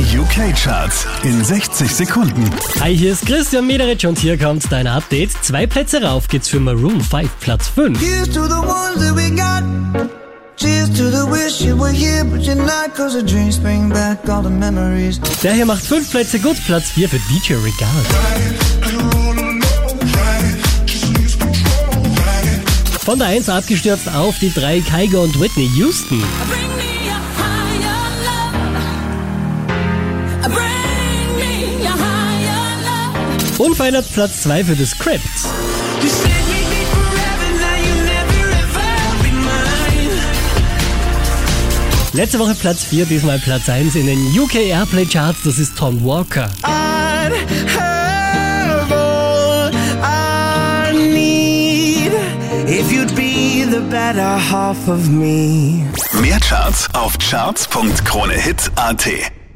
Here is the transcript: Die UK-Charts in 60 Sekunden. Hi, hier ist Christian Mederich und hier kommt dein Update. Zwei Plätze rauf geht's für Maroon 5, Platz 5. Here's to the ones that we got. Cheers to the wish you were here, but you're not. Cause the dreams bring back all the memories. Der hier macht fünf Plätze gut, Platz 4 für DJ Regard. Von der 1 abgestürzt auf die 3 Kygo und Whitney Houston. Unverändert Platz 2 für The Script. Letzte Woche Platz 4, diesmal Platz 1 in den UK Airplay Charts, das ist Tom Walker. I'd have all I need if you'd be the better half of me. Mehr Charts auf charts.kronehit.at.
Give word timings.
Die 0.00 0.18
UK-Charts 0.18 1.06
in 1.24 1.44
60 1.44 1.94
Sekunden. 1.94 2.50
Hi, 2.80 2.96
hier 2.96 3.12
ist 3.12 3.26
Christian 3.26 3.66
Mederich 3.66 4.06
und 4.06 4.18
hier 4.18 4.38
kommt 4.38 4.64
dein 4.72 4.86
Update. 4.86 5.30
Zwei 5.42 5.66
Plätze 5.66 6.02
rauf 6.02 6.26
geht's 6.26 6.48
für 6.48 6.58
Maroon 6.58 7.02
5, 7.02 7.28
Platz 7.38 7.68
5. 7.68 8.00
Here's 8.00 8.30
to 8.30 8.46
the 8.46 8.54
ones 8.54 8.96
that 8.96 9.14
we 9.14 9.28
got. 9.28 9.62
Cheers 10.56 10.88
to 10.92 11.10
the 11.10 11.30
wish 11.30 11.60
you 11.60 11.76
were 11.78 11.92
here, 11.92 12.24
but 12.24 12.40
you're 12.40 12.54
not. 12.54 12.94
Cause 12.96 13.12
the 13.12 13.22
dreams 13.22 13.58
bring 13.58 13.90
back 13.90 14.26
all 14.26 14.42
the 14.42 14.48
memories. 14.48 15.20
Der 15.42 15.52
hier 15.52 15.66
macht 15.66 15.84
fünf 15.84 16.10
Plätze 16.10 16.38
gut, 16.38 16.56
Platz 16.64 16.92
4 16.92 17.06
für 17.06 17.18
DJ 17.18 17.56
Regard. 17.56 18.06
Von 23.04 23.18
der 23.18 23.28
1 23.28 23.50
abgestürzt 23.50 24.08
auf 24.14 24.38
die 24.38 24.50
3 24.50 24.80
Kygo 24.80 25.24
und 25.24 25.38
Whitney 25.38 25.68
Houston. 25.76 26.22
Unverändert 33.60 34.10
Platz 34.14 34.42
2 34.44 34.64
für 34.64 34.74
The 34.74 34.86
Script. 34.86 35.28
Letzte 42.14 42.38
Woche 42.38 42.54
Platz 42.54 42.84
4, 42.84 43.04
diesmal 43.04 43.38
Platz 43.38 43.68
1 43.68 43.96
in 43.96 44.06
den 44.06 44.18
UK 44.38 44.54
Airplay 44.70 45.04
Charts, 45.04 45.40
das 45.44 45.58
ist 45.58 45.76
Tom 45.76 46.02
Walker. 46.02 46.48
I'd 46.62 47.34
have 47.76 48.94
all 48.94 49.70
I 50.02 50.94
need 50.94 52.12
if 52.66 52.90
you'd 52.90 53.14
be 53.14 53.66
the 53.70 53.80
better 53.90 54.38
half 54.38 54.88
of 54.88 55.10
me. 55.10 55.84
Mehr 56.22 56.40
Charts 56.40 56.88
auf 56.94 57.18
charts.kronehit.at. 57.18 59.39